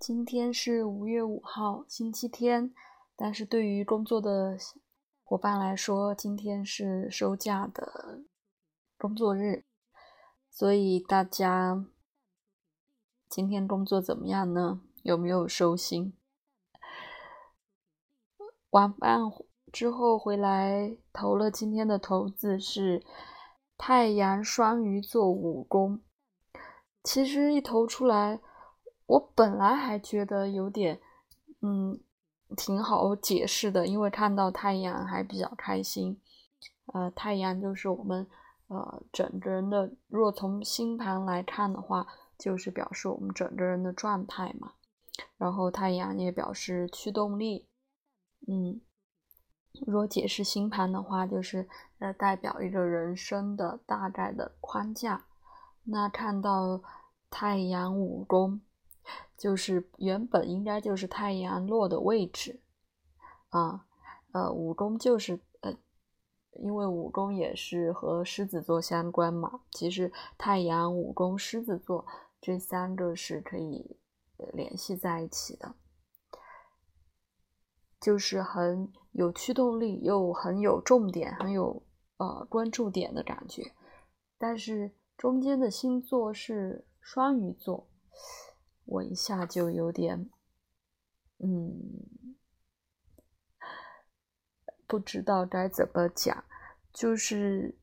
[0.00, 2.72] 今天是五月五号，星期天。
[3.16, 4.56] 但是对于工作的
[5.22, 8.22] 伙伴来说，今天是收假的
[8.96, 9.66] 工作日，
[10.48, 11.84] 所以大家
[13.28, 14.80] 今天工作怎么样呢？
[15.02, 16.14] 有没有收心？
[18.70, 19.20] 晚饭
[19.70, 23.04] 之后回来投了今天的投资是
[23.76, 26.00] 太阳双鱼座五宫。
[27.04, 28.40] 其实一投出来。
[29.10, 31.00] 我本来还觉得有点，
[31.62, 31.98] 嗯，
[32.56, 36.20] 挺好解释的，因为看到太阳还比较开心。
[36.92, 38.24] 呃，太阳就是我们
[38.68, 42.06] 呃整个人的，若从星盘来看的话，
[42.38, 44.74] 就是表示我们整个人的状态嘛。
[45.36, 47.66] 然后太阳也表示驱动力，
[48.46, 48.80] 嗯，
[49.88, 55.24] 若解释星盘的话，就是呃代表一个人生的大概的框架。
[55.82, 56.80] 那看到
[57.28, 58.60] 太阳五宫。
[59.36, 62.60] 就是原本应该就是太阳落的位置，
[63.48, 63.86] 啊，
[64.32, 65.74] 呃，五宫就是呃，
[66.52, 69.62] 因为五宫也是和狮子座相关嘛。
[69.70, 72.06] 其实太阳、五宫、狮子座
[72.40, 73.96] 这三个是可以
[74.52, 75.74] 联系在一起的，
[77.98, 81.82] 就是很有驱动力，又很有重点，很有
[82.18, 83.72] 呃关注点的感觉。
[84.38, 87.88] 但是中间的星座是双鱼座。
[88.90, 90.28] 我一下就有点，
[91.38, 92.36] 嗯，
[94.84, 96.44] 不知道该怎么讲，
[96.92, 97.78] 就是，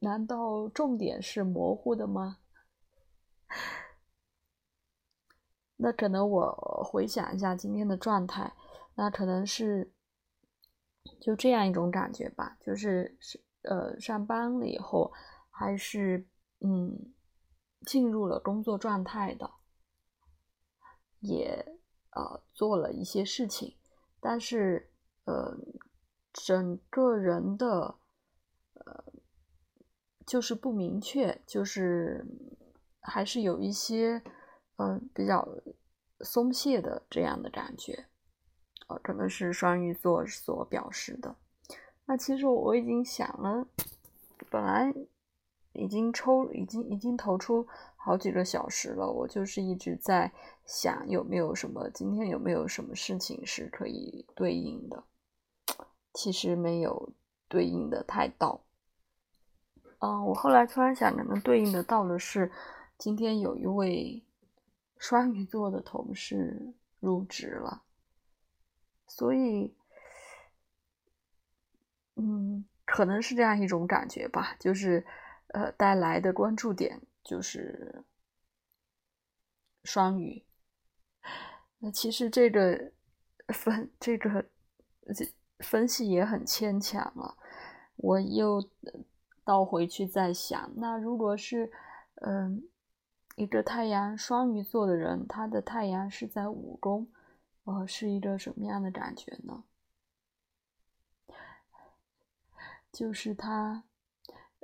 [0.00, 2.38] 难道重点是模糊的吗？
[5.76, 8.54] 那可能我回想一下今天的状态，
[8.94, 9.92] 那可能是
[11.20, 15.12] 就这样一种感觉吧，就是是呃上班了以后，
[15.50, 16.26] 还是
[16.60, 17.12] 嗯。
[17.86, 19.50] 进入了工作状态的，
[21.20, 21.78] 也
[22.10, 23.76] 呃做了一些事情，
[24.20, 24.90] 但是
[25.24, 25.56] 呃
[26.32, 27.98] 整个人的
[28.74, 29.04] 呃
[30.26, 32.26] 就是不明确，就是
[33.00, 34.22] 还是有一些
[34.76, 35.48] 嗯比较
[36.20, 38.08] 松懈的这样的感觉，
[38.88, 41.36] 呃可能是双鱼座所表示的。
[42.06, 43.66] 那其实我已经想了，
[44.50, 44.92] 本来。
[45.72, 49.06] 已经抽，已经已经投出好几个小时了。
[49.06, 50.32] 我就是一直在
[50.66, 55.04] 想，有没有什么今天有没有什么事情是可以对应的？
[56.14, 57.12] 其实没有
[57.48, 58.64] 对应的太到。
[60.00, 62.50] 嗯，我后来突然想，可能对应的到的是
[62.96, 64.24] 今天有一位
[64.98, 67.82] 双鱼座的同事入职了，
[69.06, 69.74] 所以，
[72.16, 75.06] 嗯，可能是这样一种感觉吧，就是。
[75.48, 78.04] 呃，带来的关注点就是
[79.82, 80.44] 双鱼。
[81.78, 82.92] 那其实这个
[83.48, 84.44] 分 这个
[85.60, 87.36] 分析也很牵强了。
[87.96, 88.62] 我又
[89.44, 91.72] 倒回去再想，那如果是
[92.16, 92.68] 嗯
[93.36, 97.08] 一个太阳双鱼座的人，他的太阳是在五宫，
[97.64, 99.64] 呃，是一个什么样的感觉呢？
[102.92, 103.84] 就是他。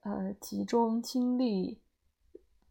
[0.00, 1.82] 呃，集中精力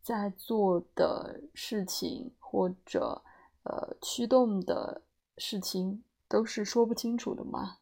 [0.02, 3.24] 在做的事情，或者
[3.64, 5.04] 呃驱动的
[5.38, 7.78] 事情，都是说不清楚的嘛。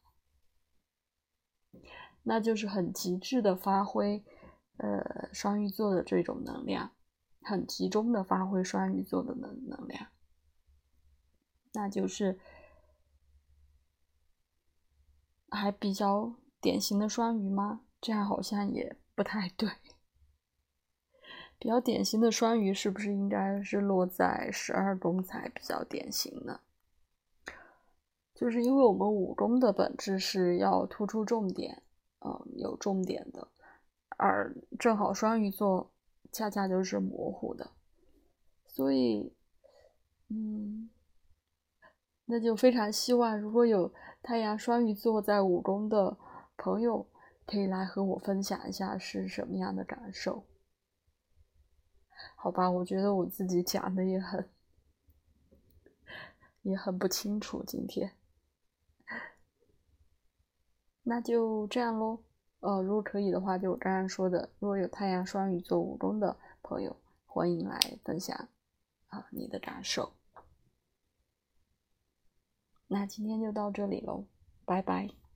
[2.23, 4.21] 那就是很极致的发挥，
[4.75, 6.91] 呃，双鱼座的这种能量，
[7.41, 10.07] 很集中的发挥双鱼座的能能量。
[11.71, 12.37] 那就是
[15.49, 17.85] 还比较典型的双鱼吗？
[18.01, 18.97] 这样好像也。
[19.17, 19.67] 不太对，
[21.57, 26.59] 比较典型的双鱼是不是应该是落在十二宫才比较典型呢？
[28.35, 31.81] 就是因为我们五宫的本质是要突出重点，
[32.19, 33.47] 嗯，有重点的，
[34.17, 35.91] 而正好双鱼座
[36.31, 37.71] 恰恰就是模糊的，
[38.67, 39.33] 所以，
[40.27, 40.91] 嗯，
[42.25, 43.91] 那就非常希望如果有
[44.21, 46.15] 太阳双鱼座在五宫的
[46.55, 47.07] 朋友。
[47.47, 50.45] 可以来和我分享一下是什么样的感受？
[52.35, 54.49] 好吧，我觉得我自己讲的也很
[56.63, 57.63] 也很不清楚。
[57.65, 58.11] 今天，
[61.03, 62.21] 那就这样喽。
[62.59, 68.49] 呃，如果可以的话，就我刚刚说的，如果有太阳双鱼座五宫的朋友，欢迎来分享
[69.07, 70.11] 啊你的感受。
[72.87, 74.25] 那今天就到这里喽，
[74.65, 75.26] 拜拜。